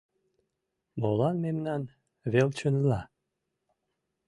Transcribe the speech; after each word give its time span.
Молан 0.99 1.35
мемнан 1.43 1.81
велчынла? 2.31 3.01